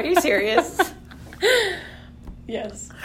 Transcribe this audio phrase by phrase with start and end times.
[0.00, 0.80] Are you serious?
[2.46, 2.88] Yes.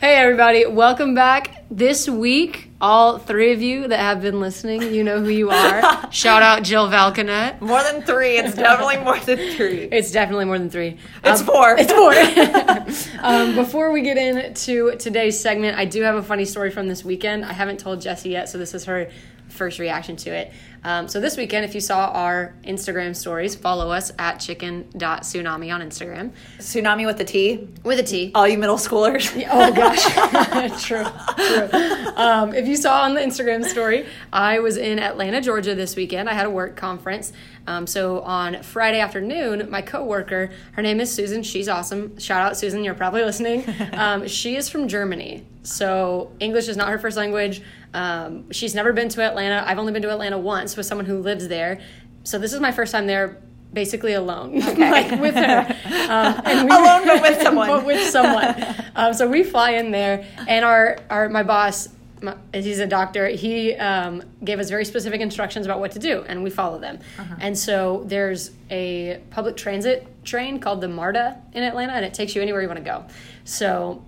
[0.00, 0.66] hey, everybody.
[0.66, 1.64] Welcome back.
[1.70, 6.10] This week, all three of you that have been listening, you know who you are.
[6.12, 7.60] Shout out Jill Valcanet.
[7.60, 8.38] more than three.
[8.38, 9.82] It's definitely more than three.
[9.92, 10.96] It's definitely more than three.
[11.22, 11.76] It's Um, four.
[11.78, 13.24] It's four.
[13.24, 17.04] um, before we get into today's segment, I do have a funny story from this
[17.04, 17.44] weekend.
[17.44, 19.10] I haven't told Jessie yet, so this is her
[19.48, 20.52] first reaction to it.
[20.86, 25.80] Um, so this weekend, if you saw our Instagram stories, follow us at chicken.tsunami on
[25.80, 27.68] Instagram Tsunami with the T.
[27.82, 28.30] with a T.
[28.36, 29.26] All you middle schoolers.
[29.58, 31.04] Oh gosh, true,
[31.36, 32.12] true.
[32.16, 36.28] Um, if you saw on the Instagram story, I was in Atlanta, Georgia this weekend.
[36.28, 37.32] I had a work conference.
[37.66, 41.42] Um, so on Friday afternoon, my coworker, her name is Susan.
[41.42, 42.16] She's awesome.
[42.18, 43.64] Shout out Susan, you're probably listening.
[43.96, 47.62] Um, she is from Germany, so English is not her first language.
[47.94, 49.64] Um, she's never been to Atlanta.
[49.66, 51.80] I've only been to Atlanta once with someone who lives there.
[52.24, 53.42] So this is my first time there.
[53.72, 55.66] Basically alone, like with her,
[56.08, 57.68] um, and we, Alone, but with someone.
[57.68, 58.54] but with someone.
[58.94, 61.88] Um, so we fly in there, and our, our my boss,
[62.22, 63.26] my, he's a doctor.
[63.26, 67.00] He um, gave us very specific instructions about what to do, and we follow them.
[67.40, 72.34] And so there's a public transit train called the MARTA in Atlanta, and it takes
[72.34, 73.04] you anywhere you want to go.
[73.44, 74.04] So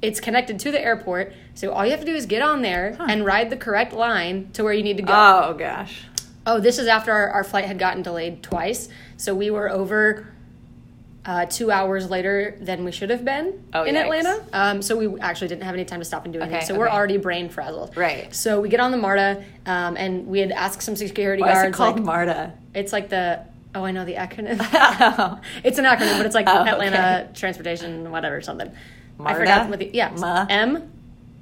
[0.00, 1.32] it's connected to the airport.
[1.54, 4.50] So all you have to do is get on there and ride the correct line
[4.52, 5.12] to where you need to go.
[5.12, 6.02] Oh gosh.
[6.48, 8.88] Oh, this is after our, our flight had gotten delayed twice.
[9.18, 10.26] So we were over
[11.26, 14.02] uh, two hours later than we should have been Oh, in yikes.
[14.04, 14.46] Atlanta.
[14.54, 16.56] Um, so we actually didn't have any time to stop and do anything.
[16.56, 17.94] Okay, so we're already brain frazzled.
[17.98, 18.34] Right.
[18.34, 21.54] So we get on the MARTA um, and we had asked some security Why is
[21.56, 21.68] guards.
[21.68, 22.54] it called like- Marta?
[22.74, 24.56] it's like the, oh, I know the acronym.
[24.72, 25.38] Oh.
[25.64, 27.38] it's an acronym, but it's like Oh, Atlanta okay.
[27.38, 28.72] Transportation, whatever, something.
[29.20, 30.46] I forgot what the, yeah.
[30.48, 30.90] M,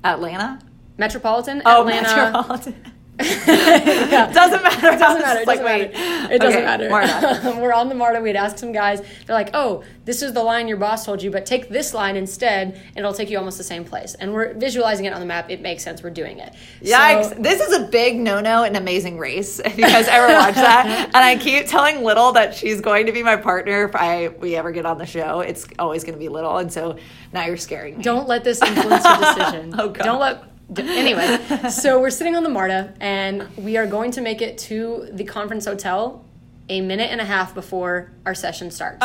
[0.02, 0.58] Atlanta?
[0.98, 2.08] Metropolitan, Oh, Atlanta.
[2.08, 2.74] Metropolitan.
[3.18, 4.30] Yeah.
[4.32, 4.88] Doesn't matter.
[4.88, 5.40] It doesn't matter.
[5.40, 5.92] It Like, doesn't wait.
[5.94, 6.34] matter.
[6.34, 6.90] It doesn't Okay, matter.
[6.90, 7.58] Marta.
[7.60, 8.20] We're on the MARTA.
[8.20, 9.00] We'd ask some guys.
[9.26, 12.16] They're like, "Oh, this is the line your boss told you, but take this line
[12.16, 15.26] instead, and it'll take you almost the same place." And we're visualizing it on the
[15.26, 15.50] map.
[15.50, 16.02] It makes sense.
[16.02, 16.54] We're doing it.
[16.82, 17.30] Yikes.
[17.30, 19.60] So- this is a big no no in Amazing Race.
[19.64, 21.06] If you guys ever watch that.
[21.06, 24.56] And I keep telling Little that she's going to be my partner if I we
[24.56, 25.40] ever get on the show.
[25.40, 26.58] It's always going to be Little.
[26.58, 26.96] And so
[27.32, 28.02] now you're scaring me.
[28.02, 29.74] don't let this influence your decision.
[29.78, 30.04] Oh, God.
[30.04, 30.42] Don't let.
[30.76, 31.38] Anyway,
[31.70, 35.24] so we're sitting on the MARTA, and we are going to make it to the
[35.24, 36.24] conference hotel
[36.68, 39.04] a minute and a half before our session starts.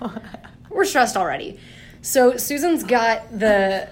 [0.70, 1.58] we're stressed already.
[2.02, 3.88] So Susan's got the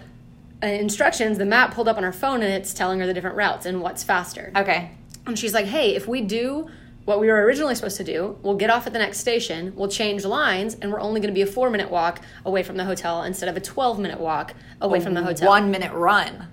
[0.63, 3.37] uh, instructions, the map pulled up on her phone, and it's telling her the different
[3.37, 4.53] routes and what's faster.
[4.55, 4.91] okay.
[5.27, 6.71] And she's like, hey, if we do
[7.05, 9.89] what we were originally supposed to do, we'll get off at the next station, we'll
[9.89, 12.85] change lines, and we're only going to be a four minute walk away from the
[12.85, 15.49] hotel instead of a 12 minute walk away from the hotel.
[15.49, 16.49] One minute run.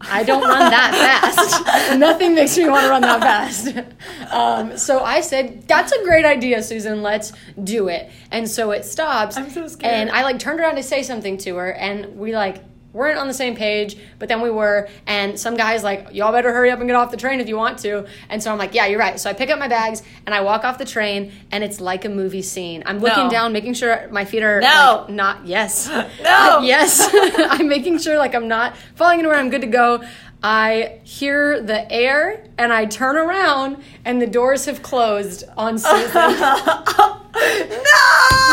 [0.00, 1.98] I don't run that fast.
[1.98, 4.32] Nothing makes me want to run that fast.
[4.32, 7.02] Um, so I said, "That's a great idea, Susan.
[7.02, 7.32] Let's
[7.62, 9.36] do it." And so it stops.
[9.36, 9.92] I'm so scared.
[9.92, 12.62] And I like turned around to say something to her, and we like
[12.92, 14.88] weren't on the same page, but then we were.
[15.06, 17.56] And some guys like, "Y'all better hurry up and get off the train if you
[17.56, 20.02] want to." And so I'm like, "Yeah, you're right." So I pick up my bags
[20.26, 22.82] and I walk off the train, and it's like a movie scene.
[22.86, 23.30] I'm looking No.
[23.30, 25.04] down, making sure my feet are No.
[25.06, 25.88] like, not yes,
[26.22, 26.60] No.
[26.62, 27.08] yes.
[27.38, 29.36] I'm making sure like I'm not falling anywhere.
[29.38, 30.02] I'm good to go.
[30.40, 36.12] I hear the air and I turn around and the doors have closed on Susan.
[36.14, 37.16] No!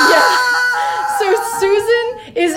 [0.09, 0.37] Yeah.
[1.19, 2.53] So Susan is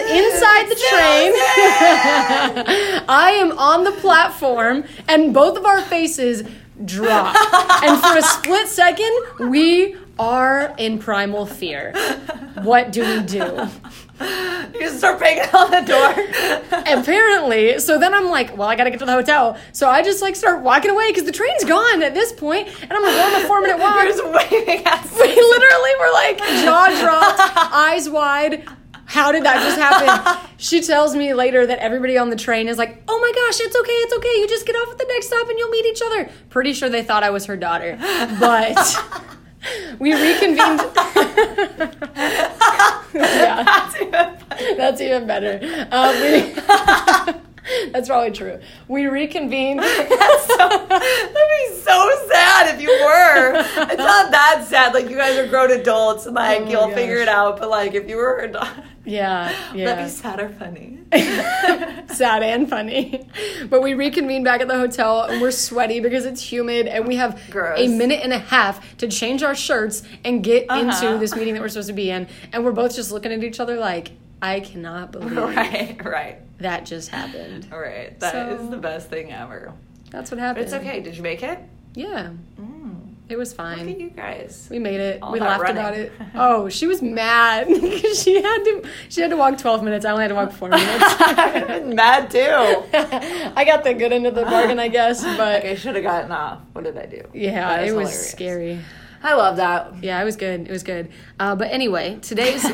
[0.48, 1.32] inside the train.
[3.09, 6.42] I am on the platform and both of our faces
[6.84, 7.36] drop.
[7.82, 9.12] And for a split second,
[9.50, 11.92] we are in primal fear.
[12.62, 13.69] What do we do?
[14.81, 16.82] You start banging on the door.
[16.87, 20.20] apparently so then i'm like well i gotta get to the hotel so i just
[20.22, 23.37] like start walking away because the train's gone at this point and i'm like we're
[23.37, 27.72] on a four minute walk You're just waving at we literally were like jaw dropped
[27.72, 28.64] eyes wide
[29.08, 32.76] how did that just happen she tells me later that everybody on the train is
[32.78, 35.26] like oh my gosh it's okay it's okay you just get off at the next
[35.28, 37.96] stop and you'll meet each other pretty sure they thought i was her daughter
[38.38, 38.76] but
[39.99, 40.81] we reconvened
[43.14, 44.37] yeah That's even
[44.76, 45.61] that's even better.
[45.93, 46.52] Um, we,
[47.93, 48.58] that's probably true.
[48.88, 49.78] We reconvened.
[49.81, 53.52] That's so, that'd be so sad if you were.
[53.56, 54.94] It's not that sad.
[54.94, 57.58] Like you guys are grown adults and like Oh you'll figure it out.
[57.58, 60.99] But like if you were a daughter, Yeah, that'd be sad or funny.
[62.08, 63.26] Sad and funny.
[63.70, 67.16] But we reconvene back at the hotel and we're sweaty because it's humid and we
[67.16, 67.78] have Gross.
[67.78, 70.81] a minute and a half to change our shirts and get Uh-huh.
[71.06, 72.28] into this meeting that we're supposed to be in.
[72.52, 74.10] And we're both just looking at each other like,
[74.43, 77.69] I cannot believe right, right, that just happened.
[77.72, 78.19] right.
[78.20, 79.72] That is So- the best thing ever.
[80.11, 80.64] That's what But happened.
[80.64, 81.00] it's okay.
[81.00, 81.58] Did you make it?
[81.94, 82.31] Yeah.
[83.28, 84.00] It was Look at fine.
[84.00, 84.69] you guys.
[84.70, 85.22] We made it.
[85.22, 85.76] All we laughed running.
[85.76, 86.12] about it.
[86.34, 88.88] Oh, she was mad because she had to.
[89.10, 90.04] She had to walk twelve minutes.
[90.06, 91.04] I only had to walk four minutes.
[91.94, 92.38] Mad too.
[93.54, 95.22] I got the good end of the bargain, I guess.
[95.22, 96.60] But Like I should have gotten off.
[96.72, 97.22] What did I do?
[97.34, 98.30] yeah, it was hilarious.
[98.30, 98.78] scary.
[99.23, 100.03] I love that.
[100.03, 100.69] Yeah, it was good.
[100.69, 101.11] It was good.
[101.41, 102.62] Uh, but anyway, today's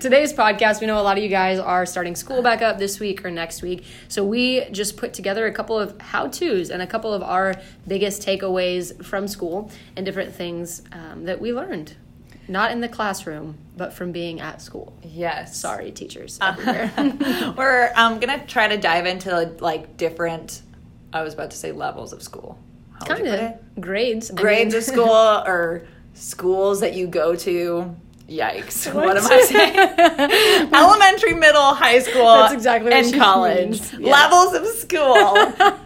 [0.00, 0.80] today's podcast.
[0.80, 3.30] We know a lot of you guys are starting school back up this week or
[3.30, 7.12] next week, so we just put together a couple of how tos and a couple
[7.12, 7.54] of our
[7.86, 11.94] biggest takeaways from school and different things um, that we learned,
[12.48, 14.96] not in the classroom, but from being at school.
[15.02, 15.56] Yes.
[15.56, 17.54] Sorry, teachers Uh, everywhere.
[17.58, 20.62] We're um, gonna try to dive into like different.
[21.12, 22.58] I was about to say levels of school.
[23.04, 23.80] Kind of it?
[23.80, 24.30] grades.
[24.30, 25.10] I grades mean- of school
[25.46, 27.94] or schools that you go to.
[28.28, 28.92] Yikes!
[28.92, 29.16] What, What?
[29.18, 30.70] am I saying?
[30.74, 33.80] Elementary, middle, high school, That's exactly what and college.
[33.92, 34.10] Yeah.
[34.10, 35.14] levels of school.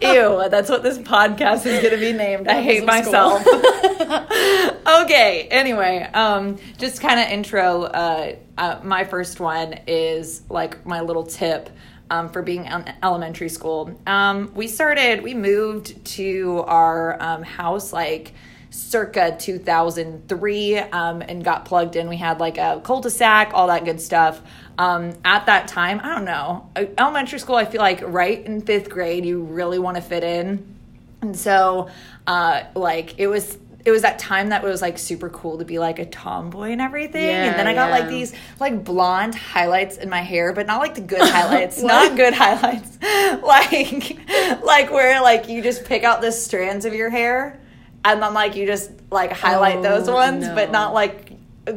[0.01, 2.47] Ew, that's what this podcast is going to be named.
[2.47, 3.53] I hate Levels of school.
[3.99, 5.03] myself.
[5.03, 5.47] okay.
[5.51, 7.83] Anyway, um, just kind of intro.
[7.83, 11.69] Uh, uh, my first one is like my little tip.
[12.11, 15.23] Um, for being in elementary school, um, we started.
[15.23, 18.33] We moved to our um, house like
[18.69, 22.09] circa 2003 um, and got plugged in.
[22.09, 24.41] We had like a cul-de-sac, all that good stuff.
[24.77, 27.55] Um, at that time, I don't know, elementary school.
[27.55, 30.75] I feel like right in fifth grade, you really want to fit in.
[31.21, 31.89] And so,
[32.25, 33.57] uh, like, it was.
[33.83, 36.81] It was that time that was like super cool to be like a tomboy and
[36.81, 37.25] everything.
[37.25, 37.99] Yeah, and then I got yeah.
[37.99, 42.15] like these like blonde highlights in my hair, but not like the good highlights, not
[42.15, 42.97] good highlights.
[43.43, 44.17] like
[44.63, 47.59] like where like you just pick out the strands of your hair
[48.05, 50.55] and then like you just like highlight Oh, those ones, no.
[50.55, 51.31] but not like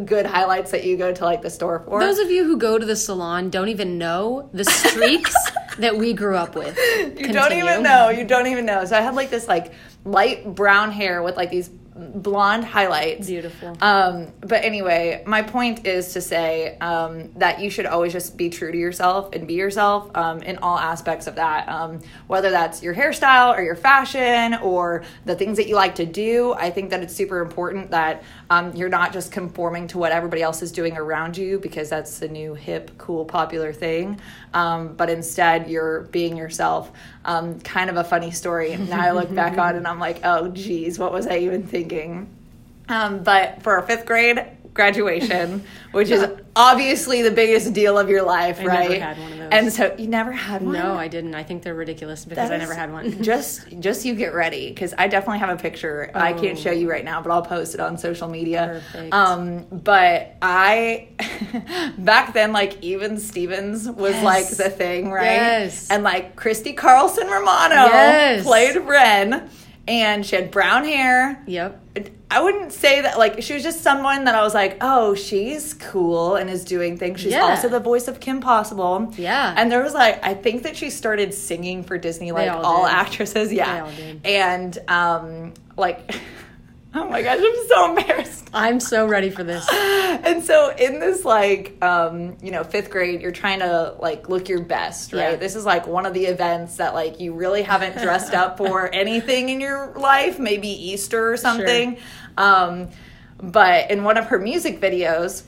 [0.06, 2.00] good highlights that you go to like the store for.
[2.00, 5.34] Those of you who go to the salon don't even know the streaks
[5.78, 6.76] that we grew up with.
[7.18, 8.08] you don't even know.
[8.08, 8.84] You don't even know.
[8.84, 9.72] So I had like this like
[10.04, 13.28] light brown hair with like these blonde highlights.
[13.28, 13.76] Beautiful.
[13.80, 18.50] Um, but anyway, my point is to say um, that you should always just be
[18.50, 21.68] true to yourself and be yourself um, in all aspects of that.
[21.68, 26.06] Um, whether that's your hairstyle or your fashion or the things that you like to
[26.06, 30.10] do, I think that it's super important that um, you're not just conforming to what
[30.10, 34.20] everybody else is doing around you because that's the new hip, cool, popular thing.
[34.52, 36.90] Um, but instead, you're being yourself.
[37.24, 38.76] Um, kind of a funny story.
[38.76, 41.62] Now I look back on it and I'm like, oh, geez, what was I even
[41.62, 41.83] thinking?
[42.88, 44.44] Um, but for our fifth grade
[44.74, 46.26] graduation, which is
[46.56, 48.90] obviously the biggest deal of your life, I right?
[48.90, 49.48] never had one of those.
[49.52, 50.72] And so you never had one.
[50.74, 51.34] No, I didn't.
[51.36, 53.22] I think they're ridiculous because That I never had one.
[53.22, 56.10] just, just you get ready because I definitely have a picture.
[56.14, 56.60] I can't Oh.
[56.60, 58.82] show you right now, but I'll post it on social media.
[58.92, 59.14] Perfect.
[59.14, 61.08] Um, but I
[61.98, 64.24] back then, like even Stevens was Yes.
[64.24, 65.24] like the thing, right?
[65.36, 65.88] Yes.
[65.90, 68.44] And like Christy Carlson Romano Yes.
[68.44, 69.48] played Ren,
[69.86, 71.42] and she had brown hair.
[71.46, 71.80] Yep.
[72.30, 75.72] I wouldn't say that like she was just someone that I was like, oh, she's
[75.74, 77.20] cool and is doing things.
[77.20, 77.42] She's Yeah.
[77.42, 79.12] also the voice of Kim Possible.
[79.16, 79.54] Yeah.
[79.56, 82.86] And there was like I think that she started singing for Disney like all all,
[82.86, 83.52] actresses.
[83.52, 83.84] Yeah.
[83.84, 83.90] All.
[84.24, 86.16] And um like
[86.96, 88.48] oh my gosh, I'm so embarrassed.
[88.54, 89.68] I'm so ready for this.
[90.24, 94.48] And so in this like um, you know, fifth grade, you're trying to like look
[94.48, 95.32] your best, right?
[95.32, 95.36] Yeah.
[95.36, 98.88] This is like one of the events that like you really haven't dressed up for
[98.94, 101.98] anything in your life, maybe Easter or something.
[102.38, 102.88] Um,
[103.38, 105.42] but in one of her music videos,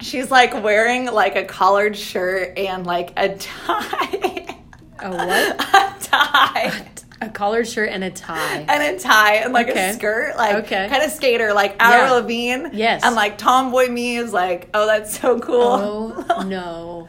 [0.00, 4.56] she's like wearing like a collared shirt and like a tie.
[5.00, 5.60] A what?
[5.60, 6.68] a tie.
[6.68, 8.58] A collared shirt and a tie.
[8.68, 9.90] and a tie and like Okay.
[9.90, 10.88] a skirt, like Okay.
[10.88, 12.12] kind of skater, like Avril Yeah.
[12.14, 12.68] Lavigne.
[12.72, 13.02] Yes.
[13.04, 15.60] And like tomboy me is like, oh, that's so cool.
[15.62, 17.08] Oh no.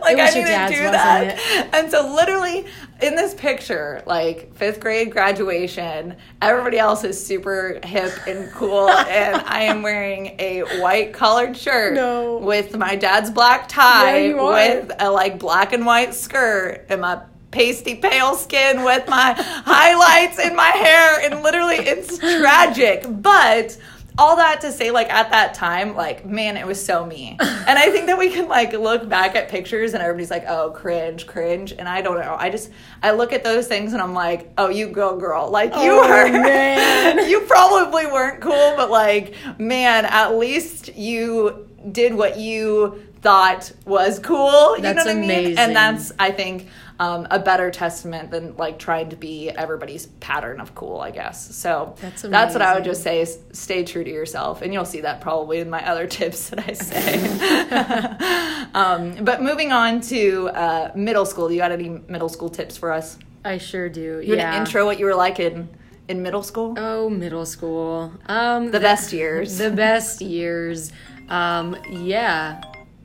[0.00, 1.70] like I your need dad's, to do that.
[1.74, 2.66] And so literally
[3.02, 9.42] in this picture, like fifth grade graduation, everybody else is super hip and cool, and
[9.44, 12.36] I am wearing a white collared shirt No.
[12.38, 14.42] with my dad's black tie Yeah,
[14.78, 17.20] with a like black and white skirt and my
[17.56, 23.06] pasty pale skin with my highlights in my hair and literally it's tragic.
[23.08, 23.78] But
[24.18, 27.36] all that to say like at that time like man it was so me.
[27.40, 30.70] And i think that we can like look back at pictures and everybody's like oh
[30.72, 31.72] cringe cringe.
[31.72, 32.36] And i don't know.
[32.38, 32.70] I just
[33.02, 35.50] i look at those things and i'm like oh you go girl.
[35.50, 37.26] Like you Oh, were man.
[37.30, 44.18] you probably weren't cool but like man at least you did what you thought was
[44.20, 44.76] cool.
[44.76, 45.58] You That's know what i mean?
[45.58, 46.68] And that's i think
[46.98, 51.54] um, a better testament than like trying to be everybody's pattern of cool i guess
[51.54, 54.84] so That's that's what i would just say is stay true to yourself and you'll
[54.84, 60.48] see that probably in my other tips that i say um, but moving on to
[60.48, 64.20] uh, middle school you got any middle school tips for us I sure do.
[64.20, 64.58] you yeah.
[64.58, 65.68] intro what you were like in
[66.08, 66.74] in middle school?
[66.76, 68.12] Oh, middle school.
[68.26, 69.58] Um, the best years.
[69.58, 70.92] the best years.
[71.28, 72.62] Um, yeah.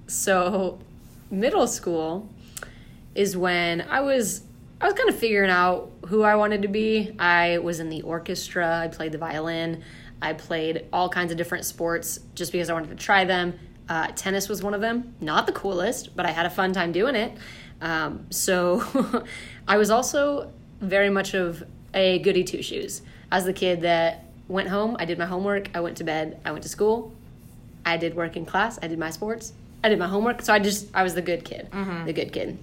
[0.08, 0.80] So,
[1.30, 2.28] middle school
[3.16, 4.42] is when I was
[4.80, 7.16] I was kind of figuring out who I wanted to be.
[7.20, 8.80] I was in the orchestra.
[8.80, 9.84] I played the violin.
[10.22, 13.60] I played all kinds of different sports just because I wanted to try them.
[13.88, 15.14] Uh, tennis was one of them.
[15.22, 17.38] Not the coolest, but I had a fun time doing it.
[17.82, 19.24] Um, so
[19.68, 21.64] I was also very much of
[21.94, 23.02] a goody two shoes.
[23.32, 26.52] As the kid that went home, I did my homework, I went to bed, I
[26.52, 27.14] went to school,
[27.86, 29.54] I did work in class, I did my sports,
[29.84, 30.42] I did my homework.
[30.42, 31.70] So I just, I was the good kid,
[32.06, 32.58] the good kid.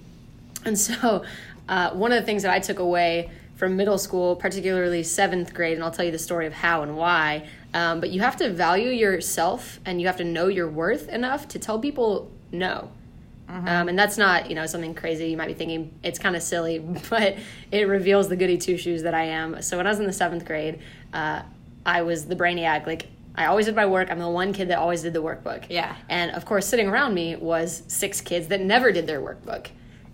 [0.65, 1.23] And so
[1.67, 5.73] uh, one of the things that I took away from middle school, particularly seventh grade,
[5.73, 7.47] and I'll tell you the story of how and why.
[7.73, 11.47] Um, but you have to value yourself and you have to know your worth enough
[11.49, 12.89] to tell people no.
[13.49, 15.29] Um, and that's not, you know, something crazy.
[15.29, 16.77] You might be thinking it's kind of silly,
[17.09, 17.35] but
[17.71, 19.61] it reveals the goody two shoes that I am.
[19.63, 20.79] So when I was in the seventh grade,
[21.13, 21.41] uh,
[21.83, 22.85] I was the brainiac.
[22.85, 24.11] Like I always did my work.
[24.11, 25.65] I'm the one kid that always did the workbook.
[25.67, 25.95] Yeah.
[26.09, 29.67] And of course, sitting around me was six kids that never did their workbook.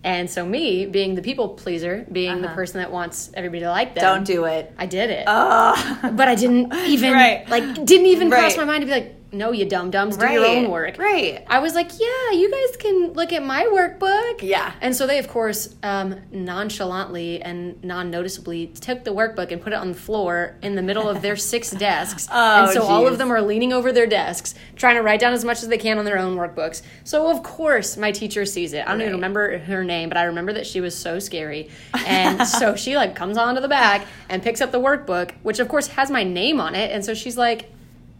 [0.06, 3.96] And so me, being the people pleaser, being the person that wants everybody to like
[3.96, 4.72] them, Don't do it.
[4.78, 5.24] I did it.
[5.26, 7.46] Uh, but I didn't even Right.
[7.48, 10.46] like didn't even cross my mind to be like, no, you dum dums, do your
[10.46, 10.98] own work.
[10.98, 11.44] Right.
[11.48, 14.42] I was like, yeah, you guys can look at my workbook.
[14.42, 14.72] Yeah.
[14.80, 19.72] And so they, of course, um, nonchalantly and non noticeably took the workbook and put
[19.72, 22.28] it on the floor in the middle of their six desks.
[22.30, 25.32] Oh, and so all of them are leaning over their desks, trying to write down
[25.32, 26.82] as much as they can on their own workbooks.
[27.04, 28.86] So, of course, my teacher sees it.
[28.86, 31.68] I don't even remember her name, but I remember that she was so scary.
[32.06, 35.68] And so she, like, comes onto the back and picks up the workbook, which, of
[35.68, 36.92] course, has my name on it.
[36.92, 37.72] And so she's like,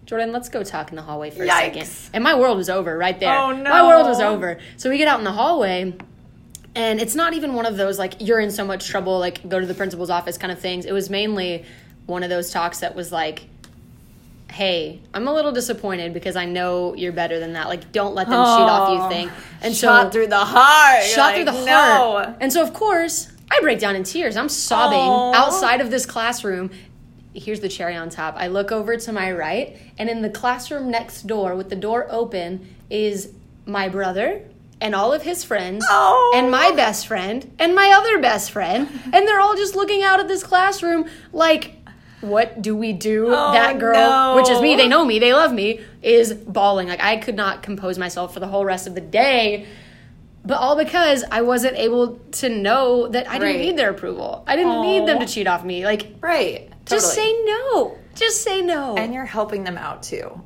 [0.07, 1.89] Jordan, let's go talk in the hallway for a second.
[2.13, 3.37] And my world was over right there.
[3.37, 3.69] Oh, no.
[3.69, 4.59] My world was over.
[4.77, 5.95] So we get out in the hallway,
[6.77, 9.59] and it's not even one of those like you're in so much trouble, like go
[9.59, 10.87] to the principal's office kind of things.
[10.87, 11.65] It was mainly
[12.07, 13.47] one of those talks that was like,
[14.53, 17.67] "Hey, I'm a little disappointed because I know you're better than that.
[17.67, 19.31] Like, don't let them cheat off you." Oh, Thing.
[19.61, 21.03] And shot so through the heart.
[21.03, 22.29] Shot through the like, heart.
[22.29, 22.37] No.
[22.39, 24.37] And so, of course, I break down in tears.
[24.37, 25.35] I'm sobbing Aw.
[25.35, 26.71] outside of this classroom.
[27.37, 28.35] Here's the cherry on top.
[28.39, 32.07] I look over to my right, and in the classroom next door, with the door
[32.11, 33.33] open, is
[33.67, 34.43] my brother
[34.81, 36.33] and all of his friends, Oh.
[36.37, 38.89] and my best friend, and my other best friend.
[39.13, 41.77] And they're all just looking out at this classroom like,
[42.21, 43.27] what do we do?
[43.29, 44.37] Oh, that girl, no.
[44.37, 46.89] which is me, they know me, they love me, is bawling.
[46.89, 49.67] Like, I could not compose myself for the whole rest of the day
[50.45, 54.45] but all because I wasn't able to know that I didn't need their approval.
[54.47, 55.85] I didn't need them to cheat off me.
[55.85, 56.71] Like, Right.
[56.87, 57.99] Just say no.
[58.15, 58.97] Just say no.
[58.97, 60.41] And you're helping them out too.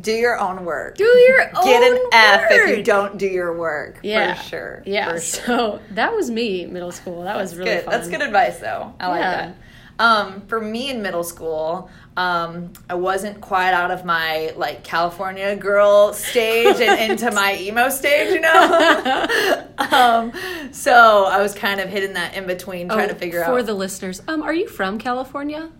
[0.00, 0.96] Do your own work.
[0.96, 3.98] do your own Get an F if you don't do your work.
[4.04, 4.82] Yeah, For sure.
[4.86, 5.12] Yeah.
[5.14, 5.44] For sure.
[5.46, 7.24] So that was me, middle school.
[7.24, 7.84] That was really good.
[7.84, 7.92] fun.
[7.94, 8.94] That's good advice, though.
[9.00, 9.56] I like that.
[9.98, 15.54] Um, for me in middle school, um, I wasn't quite out of my like California
[15.56, 19.66] girl stage and into my emo stage, you know.
[19.78, 20.32] um,
[20.72, 23.66] so I was kind of hitting that in between, trying to figure Oh, for out
[23.66, 24.22] the listeners.
[24.26, 25.70] Um, are you from California?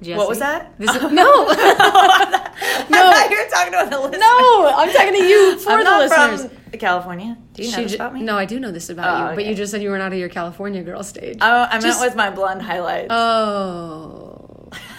[0.00, 0.16] Jesse?
[0.16, 0.78] what was that.
[0.78, 4.20] This is, no, I thought you were talking to the listeners.
[4.20, 4.66] no.
[4.76, 6.52] I'm talking to you for I'm the not listeners.
[6.70, 7.36] from California.
[7.54, 8.22] Do you know She this ju- about me?
[8.22, 10.12] No, I do know this about Oh, you, but you just said you weren't out
[10.12, 11.38] of your California girl stage.
[11.40, 13.08] Oh, I meant Just- with my blonde highlights.
[13.10, 14.68] Oh.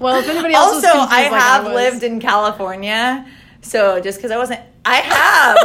[0.00, 3.26] well, if anybody else also, confused I like have lived in California,
[3.62, 5.56] so just because I wasn't, I have.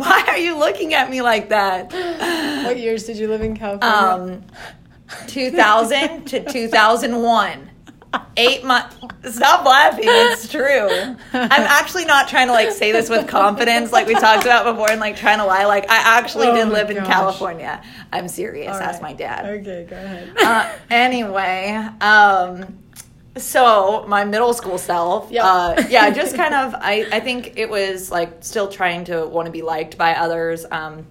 [0.00, 1.92] Why are you looking at me like that?
[2.64, 4.36] What years did you live in California?
[4.36, 4.44] Um,
[5.26, 7.70] 2000 to 2001.
[8.38, 8.96] Eight months.
[9.34, 10.04] Stop laughing.
[10.06, 10.88] It's true.
[10.88, 14.90] I'm actually not trying to like say this with confidence, like we talked about before,
[14.90, 15.66] and like trying to lie.
[15.66, 17.04] Like I actually Oh did live in.
[17.04, 17.82] California.
[18.12, 18.74] I'm serious.
[18.74, 19.10] All Ask right.
[19.10, 19.44] my dad.
[19.44, 20.32] Okay, go ahead.
[20.38, 22.78] uh, anyway, um,
[23.36, 25.44] so my middle school self, Yep.
[25.44, 29.44] uh, yeah, just kind of, I, I think it was like still trying to want
[29.46, 31.06] to be liked by others, um,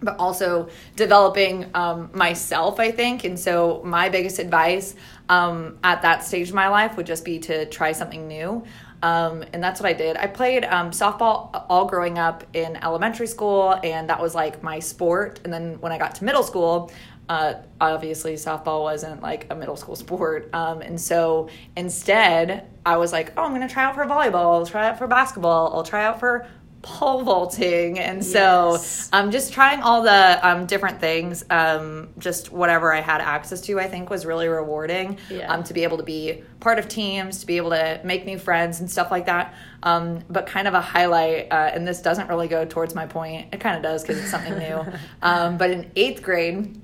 [0.00, 3.24] but also developing um, myself, I think.
[3.24, 4.94] And so my biggest advice
[5.28, 8.64] um, at that stage of my life would just be to try something new.
[9.02, 10.16] Um, and that's what I did.
[10.16, 14.78] I played um, softball all growing up in elementary school, and that was like my
[14.80, 15.40] sport.
[15.44, 16.90] And then when I got to middle school,
[17.28, 20.52] uh, obviously softball wasn't like a middle school sport.
[20.52, 24.54] Um, and so instead, I was like, oh, I'm going to try out for volleyball,
[24.54, 26.46] I'll try out for basketball, I'll try out for
[26.80, 29.10] pole vaulting and so Yes.
[29.12, 33.80] um, just trying all the um, different things um, just whatever i had access to
[33.80, 35.52] i think was really rewarding Yeah.
[35.52, 38.38] um, to be able to be part of teams to be able to make new
[38.38, 42.28] friends and stuff like that um, but kind of a highlight uh, and this doesn't
[42.28, 44.84] really go towards my point it kind of does because it's something new
[45.22, 46.80] um, but in eighth grade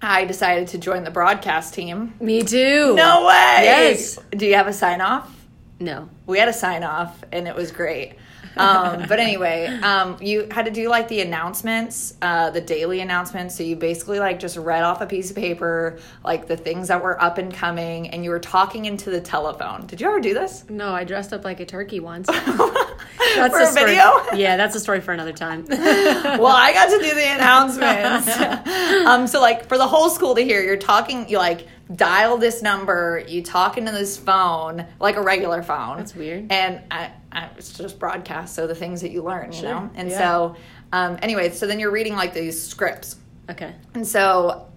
[0.00, 2.94] i decided to join the broadcast team Me too.
[2.94, 4.16] no way Yes.
[4.30, 5.28] do you have a sign off
[5.80, 6.08] No.
[6.26, 8.14] we had a sign off and it was great
[8.56, 13.54] um, but anyway um, you had to do like the announcements uh, the daily announcements
[13.56, 17.02] so you basically like just read off a piece of paper like the things that
[17.02, 20.34] were up and coming and you were talking into the telephone did you ever do
[20.34, 22.28] this No, I dressed up like a turkey once.
[23.34, 23.90] for That's a story.
[23.90, 25.64] video Yeah, that's a story for another time.
[25.68, 29.06] well, I got to do the announcements.
[29.06, 32.62] um, so like for the whole school to hear, you're talking, you like dial this
[32.62, 35.98] number, you talk into this phone like a regular phone.
[35.98, 36.50] That's weird.
[36.50, 37.10] And I,
[37.56, 39.90] it's just broadcast, so the things that you learn, you Sure, know.
[39.94, 40.18] And yeah.
[40.18, 40.56] so,
[40.92, 43.16] um, anyway, so then you're reading like these scripts,
[43.50, 43.74] okay.
[43.94, 44.68] and so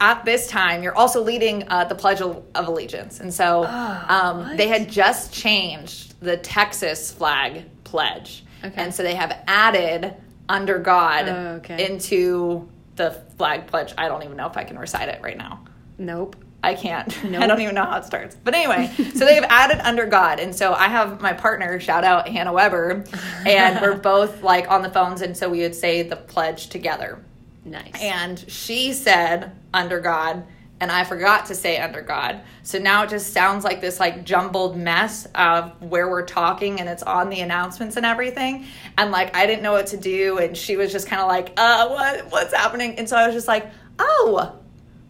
[0.00, 3.20] at this time, you're also leading uh, the Pledge of Allegiance.
[3.20, 8.44] And so um, they had just changed the Texas flag pledge.
[8.64, 8.82] Okay.
[8.82, 10.14] And so they have added
[10.48, 11.86] under God Oh, okay.
[11.92, 13.92] into the flag pledge.
[13.98, 15.64] I don't even know if I can recite it right now.
[15.98, 16.34] Nope.
[16.62, 17.16] I can't.
[17.24, 18.36] I don't even know how it starts.
[18.42, 20.40] But anyway, so they've added under God.
[20.40, 23.04] And so I have my partner, shout out Hannah Weber,
[23.46, 25.22] and we're both like on the phones.
[25.22, 27.22] And so we would say the pledge together.
[27.64, 27.92] Nice.
[28.00, 30.44] And she said under God,
[30.80, 32.40] and I forgot to say under God.
[32.62, 36.88] So now it just sounds like this like jumbled mess of where we're talking and
[36.88, 38.64] it's on the announcements and everything.
[38.96, 41.52] And like I didn't know what to do and she was just kind of like,
[41.58, 44.58] "Uh, what what's happening?" And so I was just like, "Oh,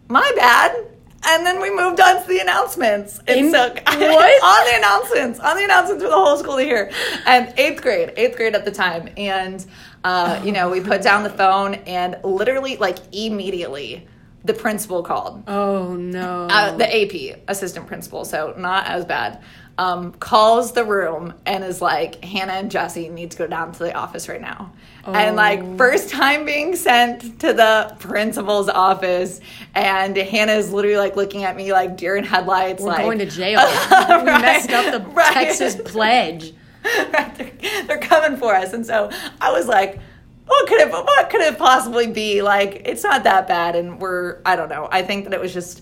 [0.09, 0.90] my bad."
[1.23, 3.19] And then we moved on to the announcements.
[3.27, 4.43] And In- so what?
[4.43, 6.91] on the announcements, on the announcements for the whole school to hear.
[7.25, 9.09] And eighth grade, eighth grade at the time.
[9.17, 9.63] And,
[10.03, 14.07] uh, you know, we put down the phone and literally, like, immediately,
[14.43, 15.43] the principal called.
[15.47, 16.47] oh no.
[16.49, 19.39] Uh, the AP, assistant principal, so not as bad,
[19.81, 23.79] um, calls the room and is like, Hannah and Jesse need to go down to
[23.79, 24.71] the office right now.
[25.05, 25.33] And Oh.
[25.33, 29.41] like, first time being sent to the principal's office,
[29.73, 32.83] and Hannah is literally like looking at me like deer in headlights.
[32.83, 33.59] We're like, going to jail.
[34.19, 35.33] we messed up the Right.
[35.33, 36.53] Texas pledge.
[37.13, 38.73] right, they're, they're coming for us.
[38.73, 39.99] And so I was like,
[40.45, 42.43] what could it what could it possibly be?
[42.43, 43.75] Like, it's not that bad.
[43.75, 44.87] And we're I don't know.
[44.91, 45.81] I think that it was just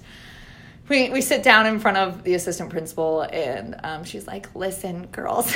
[0.89, 5.07] we we sit down in front of the assistant principal and um, she's like, listen,
[5.07, 5.55] girls.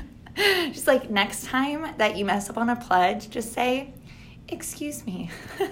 [0.36, 3.92] she's like, next time that you mess up on a pledge, just say,
[4.48, 5.30] excuse me.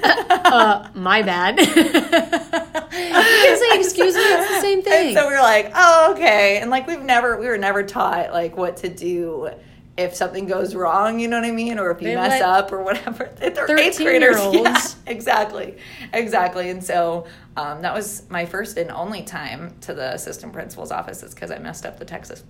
[0.50, 1.58] Uh, my bad.
[1.58, 4.20] you can say excuse me.
[4.22, 5.08] It's the same thing.
[5.08, 6.58] And so we were like, oh, okay.
[6.58, 9.50] And like we've never, we were never taught like what to do
[9.98, 11.78] if something goes wrong, you know what I mean?
[11.78, 13.30] Or if you They mess up or whatever.
[13.36, 14.36] They're eighth graders.
[14.36, 14.96] Yeah, 13-year-olds.
[15.06, 15.76] exactly.
[16.12, 16.70] Exactly.
[16.70, 21.24] And so um, that was my first and only time to the assistant principal's office
[21.24, 22.44] is because I messed up the Texas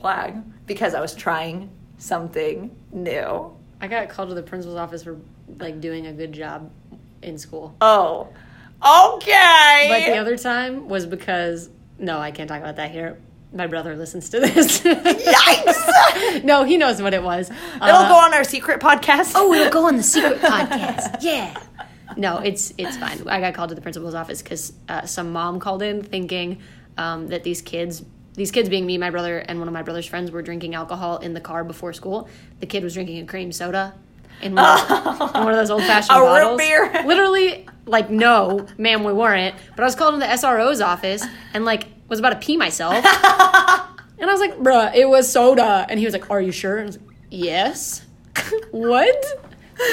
[0.00, 3.56] flag because I was trying something new.
[3.80, 5.18] I got called to the principal's office for
[5.58, 6.70] like doing a good job
[7.20, 7.74] in school.
[7.80, 8.28] Oh,
[8.80, 9.86] okay.
[9.88, 13.18] But the other time was because no, I can't talk about that here.
[13.54, 14.80] My brother listens to this.
[14.80, 16.44] Yikes!
[16.44, 17.50] no, he knows what it was.
[17.50, 19.32] It'll Uh, go on our secret podcast.
[19.34, 21.18] Oh, it'll go on the secret podcast.
[21.20, 21.54] Yeah.
[22.16, 23.26] No, it's it's fine.
[23.28, 26.60] I got called to the principal's office because uh, some mom called in thinking
[26.98, 30.06] um, that these kids, these kids being me, my brother, and one of my brother's
[30.06, 32.28] friends, were drinking alcohol in the car before school.
[32.60, 33.94] The kid was drinking a cream soda
[34.42, 34.90] in one, of,
[35.36, 36.58] in one of those old fashioned A root bottles.
[36.58, 37.02] beer.
[37.06, 39.54] Literally, like, no, ma'am, we weren't.
[39.76, 43.04] But I was called in the SRO's office and like was about to pee myself.
[44.22, 45.84] And I was like, bruh, it was soda.
[45.88, 46.76] And he was like, Are you sure?
[46.76, 48.06] And I was like, Yes.
[48.70, 49.24] what?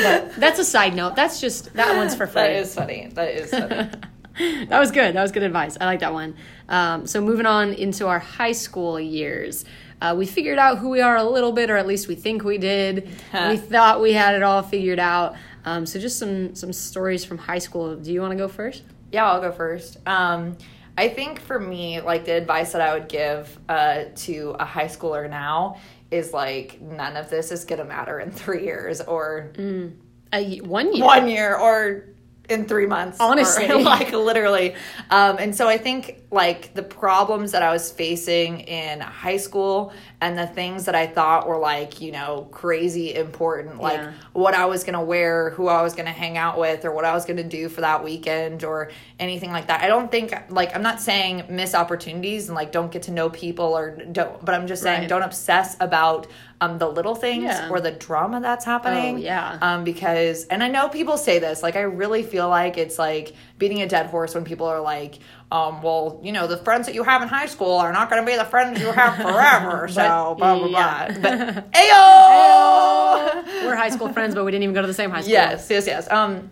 [0.03, 1.15] But that's a side note.
[1.15, 2.43] That's just, that one's for free.
[2.43, 3.09] That is funny.
[3.13, 3.89] That is funny.
[4.67, 5.15] that was good.
[5.15, 5.77] That was good advice.
[5.81, 6.35] I like that one.
[6.67, 9.65] Um, so moving on into our high school years.
[9.99, 12.43] Uh, we figured out who we are a little bit, or at least we think
[12.43, 13.09] we did.
[13.33, 15.35] we thought we had it all figured out.
[15.65, 17.95] Um, so just some some stories from high school.
[17.95, 18.83] Do you want to go first?
[19.11, 19.97] Yeah, I'll go first.
[20.05, 20.57] Um,
[20.99, 24.85] I think for me, like the advice that I would give uh, to a high
[24.87, 25.77] schooler now
[26.11, 29.89] is like none of this is gonna matter in three years or Uh,
[30.33, 31.05] y- one year.
[31.05, 32.05] one year or
[32.49, 33.19] in three months.
[33.19, 33.67] or, Honestly.
[33.67, 34.75] like literally.
[35.09, 39.91] Um, and so I think like the problems that I was facing in high school
[40.21, 44.11] and the things that I thought were like, you know, crazy important, like Yeah.
[44.33, 47.13] what I was gonna wear, who I was gonna hang out with, or what I
[47.13, 49.81] was gonna do for that weekend, or anything like that.
[49.81, 53.29] I don't think like I'm not saying miss opportunities and like don't get to know
[53.29, 55.09] people or don't, but I'm just saying Right.
[55.09, 56.27] don't obsess about
[56.61, 57.69] um, the little things Yeah.
[57.69, 59.15] or the drama that's happening.
[59.15, 59.57] Oh, yeah.
[59.61, 63.33] Um, because and I know people say this, like I really feel like it's like
[63.57, 65.19] beating a dead horse when people are like,
[65.51, 68.23] um, well, you know, the friends that you have in high school are not going
[68.23, 69.87] to be the friends you have forever.
[69.91, 71.11] so blah blah yeah.
[71.11, 71.21] blah.
[71.21, 73.65] But ayo.
[73.65, 75.33] We're high school friends, but we didn't even go to the same high school.
[75.33, 76.09] Yes, yes, yes.
[76.11, 76.51] Um,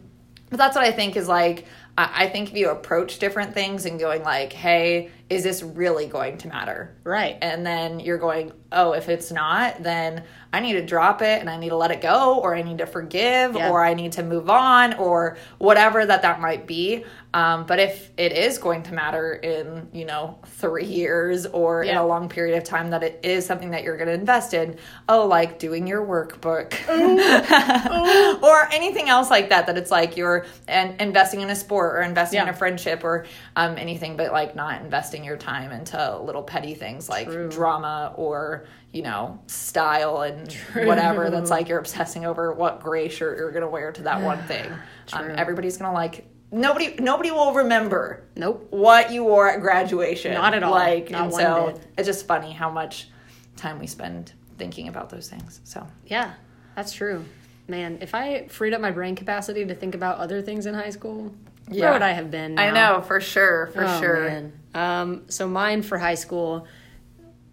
[0.50, 1.66] but that's what I think is like.
[1.98, 6.08] I I think if you approach different things and going like, "Hey, is this really
[6.08, 7.38] going to matter?" Right.
[7.42, 10.24] And then you're going, "Oh, if it's not, then
[10.58, 12.80] I need to drop it and I need to let it go, or I need
[12.80, 13.70] to forgive, Yeah.
[13.70, 18.12] or I need to move on, or whatever that that might be." Um, but if
[18.18, 22.58] it is going to matter in you know three years or in a long period
[22.58, 24.78] of time, that it is something that you're going to invest in.
[25.10, 26.74] Oh, like doing your workbook.
[28.48, 32.02] Or anything else like that that it's like you're an, investing in a sport or
[32.02, 36.44] investing in a friendship or um, anything but like not investing your time into little
[36.44, 37.50] petty things like True.
[37.50, 43.38] drama or you know style and whatever that's like you're obsessing over what gray shirt
[43.38, 44.72] you're gonna wear to that one thing.
[45.14, 48.68] Um, everybody's gonna like nobody nobody will remember Nope.
[48.70, 50.72] what you wore at graduation Not at all.
[50.72, 51.88] like Not and so bit.
[51.98, 53.10] it's just funny how much
[53.56, 56.34] time we spend thinking about those things so Yeah,
[56.76, 57.26] that's true.
[57.70, 60.90] Man, if I freed up my brain capacity to think about other things in high
[60.92, 61.36] school,
[61.70, 61.84] Yeah.
[61.86, 62.58] where would I have been?
[62.58, 64.52] I know for sure, for Oh, sure.
[64.74, 66.66] Um, so mine for high school,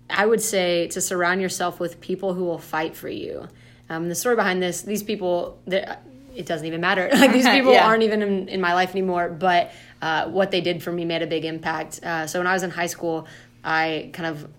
[0.09, 3.49] I would say to surround yourself with people who will fight for you.
[3.91, 7.09] Um, the story behind this, these people, that it doesn't even matter.
[7.15, 7.87] Like these people Yeah.
[7.87, 9.29] aren't even in, in my life anymore.
[9.29, 12.01] But uh, what they did for me made a big impact.
[12.03, 13.27] Uh, so when I was in high school,
[13.63, 14.51] I kind of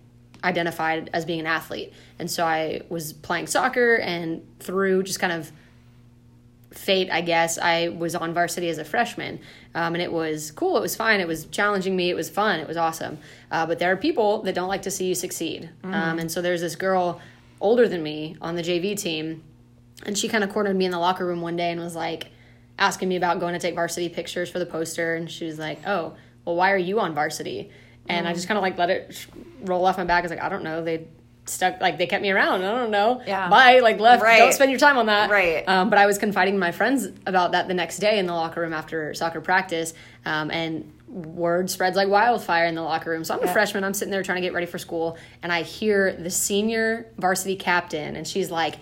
[0.43, 5.33] identified as being an athlete, and so I was playing soccer, and through just kind
[5.33, 5.51] of
[6.71, 9.39] fate, I guess, I was on varsity as a freshman.
[9.73, 10.77] Um, and it was cool.
[10.77, 11.19] It was fine.
[11.21, 12.09] It was challenging me.
[12.09, 12.59] It was fun.
[12.59, 13.17] It was awesome.
[13.49, 15.69] Uh, but there are people that don't like to see you succeed.
[15.83, 17.21] Um, and so there's this girl
[17.61, 19.41] older than me on the JV team.
[20.03, 22.27] And she kind of cornered me in the locker room one day and was like
[22.77, 25.15] asking me about going to take varsity pictures for the poster.
[25.15, 27.71] And she was like, oh, well, why are you on varsity?
[28.07, 29.25] And I just kind of like let it
[29.61, 30.19] roll off my back.
[30.19, 30.83] I was like, I don't know.
[30.83, 31.07] They
[31.45, 32.63] stuck, like, they kept me around.
[32.63, 33.23] I don't know.
[33.25, 33.49] Yeah.
[33.49, 33.79] Bye.
[33.79, 34.21] Like, left.
[34.21, 34.37] Right.
[34.37, 35.31] Don't spend your time on that.
[35.31, 35.67] Right.
[35.67, 38.33] Um, but I was confiding to my friends about that the next day in the
[38.33, 39.93] locker room after soccer practice.
[40.25, 43.23] Um, and word spreads like wildfire in the locker room.
[43.23, 43.83] So I'm a freshman.
[43.83, 45.17] I'm sitting there trying to get ready for school.
[45.41, 48.75] And I hear the senior varsity captain, and she's like,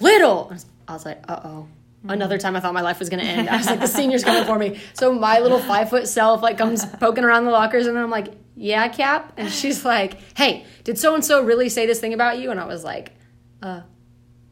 [0.00, 0.52] Little.
[0.88, 1.68] I was like, uh oh.
[2.08, 3.50] Another time I thought my life was going to end.
[3.50, 4.80] I was like, the senior's coming for me.
[4.94, 8.28] So my little five foot self like comes poking around the lockers, and I'm like,
[8.56, 9.34] yeah, Cap.
[9.36, 12.50] And she's like, hey, did so and so really say this thing about you?
[12.50, 13.12] And I was like,
[13.62, 13.82] uh,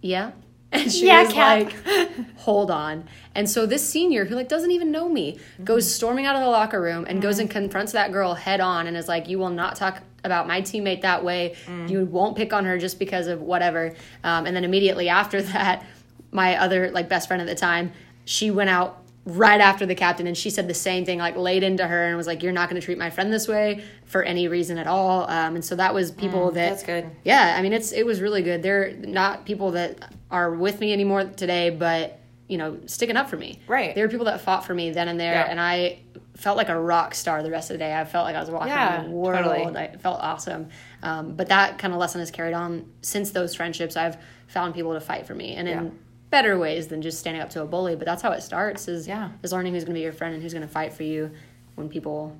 [0.03, 0.33] yeah.
[0.71, 1.73] And she Yeah, was Cap.
[1.87, 3.09] like, hold on.
[3.35, 6.49] And so this senior who like doesn't even know me goes storming out of the
[6.51, 9.49] locker room and goes and confronts that girl head on and is like, "You will
[9.49, 11.57] not talk about my teammate that way.
[11.89, 15.85] You won't pick on her just because of whatever." Um, and then immediately after that,
[16.31, 17.93] my other like best friend at the time,
[18.25, 21.63] she went out right after the captain and she said the same thing like laid
[21.63, 24.23] into her and was like you're not going to treat my friend this way for
[24.23, 27.11] any reason at all um, and so that was people that that's good.
[27.25, 30.95] yeah i mean it's it was really good they're not people that are with me
[30.95, 32.18] anymore today but
[32.49, 33.95] you know sticking up for me Right.
[33.95, 35.47] There were people that fought for me then and there Yeah.
[35.51, 36.01] and i
[36.35, 38.51] felt like a rock star the rest of the day i felt like i was
[38.51, 39.77] walking Yeah, around the world totally.
[39.81, 40.69] i felt awesome
[41.03, 44.95] um, but that kind of lesson has carried on since those friendships i've found people
[44.95, 45.99] to fight for me and in
[46.31, 49.07] better ways than just standing up to a bully but that's how it starts is
[49.09, 49.31] Yeah.
[49.43, 51.31] is learning who's going to be your friend and who's going to fight for you
[51.75, 52.37] when people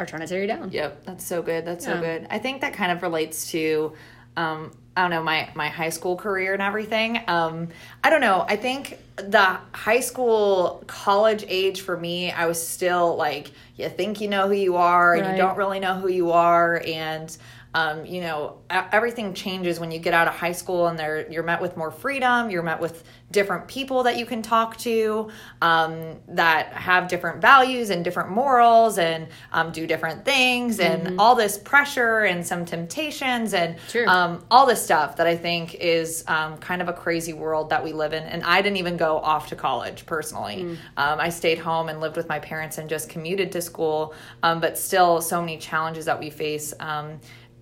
[0.00, 1.64] are trying to tear you down Yep, that's so good.
[1.64, 2.26] That's so good.
[2.30, 3.92] I think that kind of relates to,
[4.36, 7.20] um, I don't know, my my high school career and everything.
[7.26, 7.68] Um,
[8.04, 8.44] I don't know.
[8.46, 14.20] I think the high school, college age for me, I was still like, you think
[14.20, 15.32] you know who you are, and Right.
[15.32, 17.34] you don't really know who you are, and
[17.74, 21.42] um, you know, everything changes when you get out of high school, and there you're
[21.42, 22.50] met with more freedom.
[22.50, 25.30] You're met with different people that you can talk to
[25.62, 31.34] um, that have different values and different morals and um, do different things and all
[31.34, 36.58] this pressure and some temptations and um, all this stuff that I think is um,
[36.58, 38.22] kind of a crazy world that we live in.
[38.22, 40.62] And I didn't even go off to college personally.
[40.98, 44.60] Um, I stayed home and lived with my parents and just commuted to school, um,
[44.60, 46.74] but still so many challenges that we face.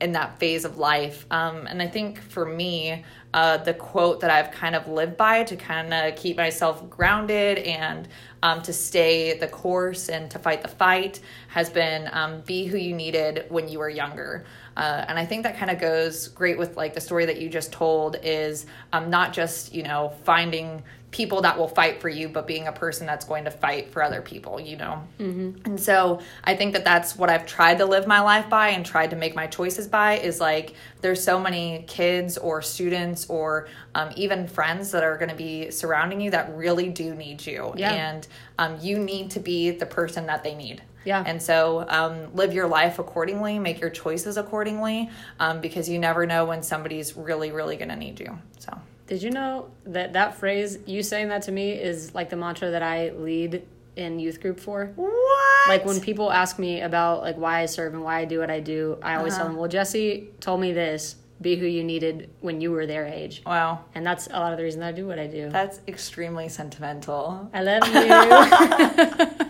[0.01, 1.27] In that phase of life.
[1.31, 5.45] Um, and I think for me, uh, the quote that I've kind of lived by
[5.45, 8.09] to kind of keep myself grounded and
[8.43, 12.77] um, to stay the course and to fight the fight has been um, be who
[12.77, 14.45] you needed when you were younger.
[14.81, 17.51] Uh, and I think that kind of goes great with like the story that you
[17.51, 18.65] just told is
[18.95, 22.73] um, not just, you know, finding people that will fight for you, but being a
[22.73, 25.03] person that's going to fight for other people, you know?
[25.19, 25.67] Mm-hmm.
[25.67, 28.87] And so I think that that's what I've tried to live my life by and
[28.87, 33.69] tried to make my choices by is like there's so many kids or students or
[33.95, 37.75] um, even friends that are going to be surrounding you that really do need you.
[37.77, 37.93] Yeah.
[37.93, 38.27] And
[38.59, 40.81] um, you need to be the person that they need.
[41.05, 41.23] Yeah.
[41.27, 46.27] And so um, live your life accordingly, make your choices accordingly, um, because you never
[46.27, 48.39] know when somebody's really, really going to need you.
[48.59, 48.79] So.
[49.07, 52.71] Did you know that that phrase, you saying that to me, is like the mantra
[52.71, 53.63] that I lead
[53.97, 54.93] in youth group for?
[54.95, 55.69] What?
[55.69, 58.51] Like when people ask me about like why I serve and why I do what
[58.51, 59.43] I do, I always Uh-huh.
[59.43, 63.05] tell them, "Well, Jesse told me this: be who you needed when you were their
[63.05, 63.81] age." Wow.
[63.97, 65.51] And that's a lot of the reason that I do what I do.
[65.51, 67.51] That's extremely sentimental.
[67.53, 69.47] I love you.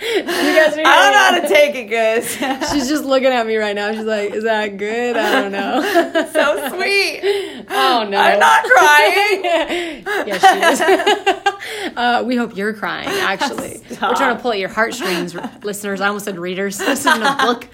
[0.00, 2.30] you guys are I don't know how to take it, guys.
[2.72, 3.92] She's just looking at me right now.
[3.92, 5.80] She's like, "Is that good?" I don't know.
[6.32, 7.20] so sweet.
[7.68, 9.42] oh no, I'm not crying.
[10.26, 11.94] yes, she is.
[11.96, 13.08] uh, we hope you're crying.
[13.08, 14.12] Actually, Stop.
[14.12, 16.00] we're trying to pull at your heartstrings, listeners.
[16.00, 16.78] I almost said readers.
[16.78, 17.68] This isn't a book.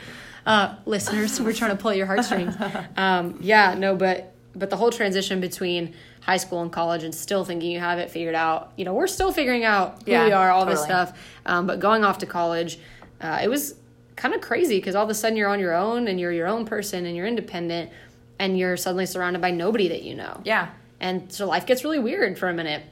[0.46, 2.54] Uh, listeners, we're trying to pull at your heartstrings.
[2.96, 5.94] Um, yeah, no, but but the whole transition between
[6.24, 8.72] high school and college and still thinking you have it figured out.
[8.76, 11.18] You know, we're still figuring out who Yeah, we are, all this stuff.
[11.44, 12.78] Um, but going off to college,
[13.20, 13.74] uh, it was
[14.16, 16.46] kind of crazy because all of a sudden you're on your own and you're your
[16.46, 17.90] own person and you're independent
[18.38, 20.40] and you're suddenly surrounded by nobody that you know.
[20.44, 20.68] Yeah.
[21.00, 22.82] And so life gets really weird for a minute.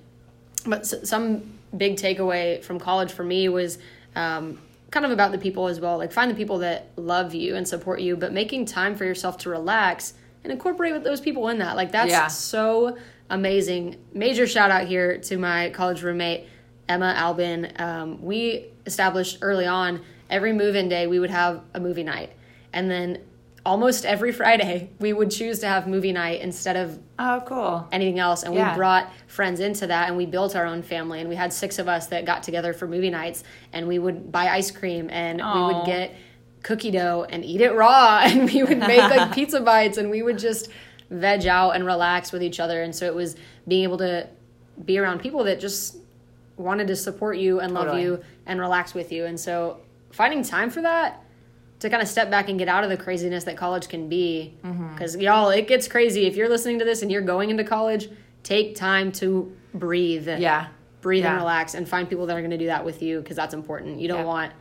[0.67, 1.43] But s- some
[1.75, 3.79] big takeaway from college for me was
[4.15, 4.59] um,
[4.91, 5.97] kind of about the people as well.
[5.97, 9.39] Like find the people that love you and support you, but making time for yourself
[9.39, 10.13] to relax
[10.45, 11.77] and incorporate with those people in that.
[11.77, 12.27] Like that's Yeah.
[12.27, 12.99] so
[13.33, 13.97] amazing.
[14.13, 16.47] Major shout out here to my college roommate
[16.89, 17.73] Emma Albin.
[17.77, 22.31] Um, we established early on every move-in day we would have a movie night,
[22.73, 23.19] and then
[23.65, 27.89] almost every Friday we would choose to have movie night instead of Oh, cool.
[27.93, 28.73] anything else and Yeah.
[28.73, 31.79] we brought friends into that and we built our own family and we had six
[31.79, 35.39] of us that got together for movie nights and we would buy ice cream and
[35.39, 36.13] we would get
[36.65, 40.23] cookie dough and eat it raw and we would make like pizza bites and we
[40.23, 40.69] would just
[41.13, 43.37] veg out and relax with each other and so it was
[43.69, 44.27] being able to
[44.85, 45.97] be around people that just
[46.57, 48.03] wanted to support you and love Totally.
[48.03, 51.23] you and relax with you and so finding time for that
[51.81, 54.55] to kind of step back and get out of the craziness that college can be.
[54.63, 54.93] Mm-hmm.
[54.95, 56.27] Because, y'all, it gets crazy.
[56.27, 58.09] If you're listening to this and you're going into college,
[58.45, 60.29] take time to breathe.
[60.29, 60.69] Yeah.
[61.01, 63.35] Breathe and relax and find people that are going to do that with you because
[63.35, 63.99] that's important.
[64.01, 64.25] You don't Yeah.
[64.27, 64.53] want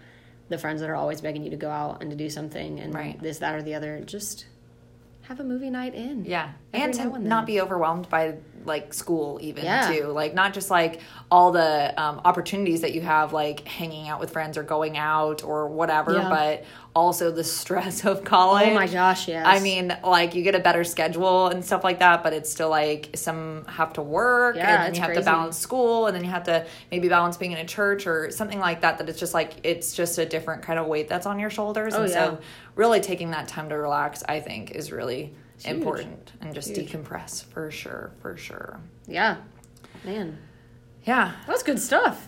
[0.50, 2.92] the friends that are always begging you to go out and to do something and
[2.92, 3.22] Right.
[3.22, 4.02] this, that, or the other.
[4.04, 4.48] Just
[5.24, 6.26] have a movie night in.
[6.26, 6.52] Yeah.
[6.74, 9.92] And to not be overwhelmed by like school even Yeah.
[9.92, 10.06] too.
[10.08, 14.32] Like not just like all the um, opportunities that you have like hanging out with
[14.32, 16.30] friends or going out or whatever, Yeah.
[16.30, 18.68] but also the stress of college.
[18.70, 19.46] Oh my gosh, yes.
[19.48, 22.70] I mean, like you get a better schedule and stuff like that, but it's still
[22.70, 25.22] like some have to work Yeah, and you have crazy.
[25.22, 28.30] to balance school and then you have to maybe balance being in a church or
[28.32, 31.26] something like that that it's just like it's just a different kind of weight that's
[31.26, 31.94] on your shoulders.
[31.96, 32.26] Oh, and yeah.
[32.26, 32.40] so
[32.76, 35.34] really taking that time to relax, I think, is really
[35.66, 35.76] huge.
[35.78, 36.92] important and just Huge.
[36.92, 38.80] decompress for sure, for sure.
[39.08, 39.38] Yeah.
[40.04, 40.38] Man,
[41.04, 42.28] Yeah, that was good stuff.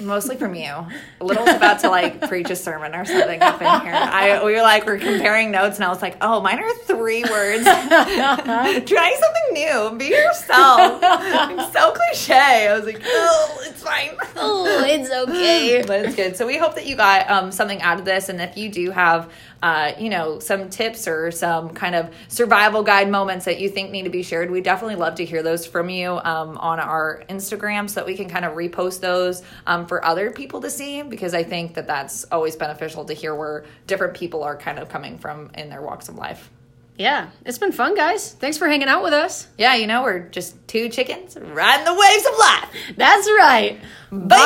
[0.00, 0.72] mostly from you.
[1.20, 3.94] Little's about to like preach a sermon or something up in here.
[3.94, 7.22] I we were like we're comparing notes and I was like, oh, mine are three
[7.22, 7.62] words.
[7.64, 9.96] Try something new.
[9.98, 11.00] Be yourself.
[11.02, 12.68] I'm so cliche.
[12.68, 14.16] I was like, oh, it's fine.
[14.36, 15.82] Oh, it's okay.
[15.86, 16.36] but it's good.
[16.36, 18.90] So we hope that you got um, something out of this, and if you do
[18.90, 23.68] have, uh, you know, some tips or some kind of survival guide moments that you
[23.68, 26.78] think need to be shared, we definitely love to hear those from you um, on
[26.78, 30.70] our Instagram, so that we can kind of repost those um, for other people to
[30.70, 31.02] see.
[31.02, 34.88] Because I think that that's always beneficial to hear where different people are kind of
[34.88, 36.50] coming from in their walks of life.
[36.98, 38.32] Yeah, it's been fun, guys.
[38.32, 39.48] Thanks for hanging out with us.
[39.58, 42.96] Yeah, you know, we're just two chickens riding the waves of life.
[42.96, 43.78] That's right.
[44.10, 44.36] Bye.